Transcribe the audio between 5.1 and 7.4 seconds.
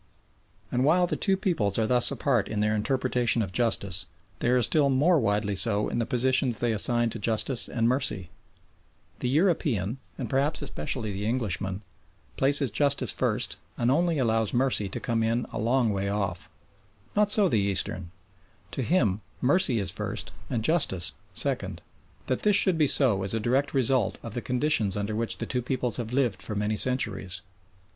widely so in the positions they assign to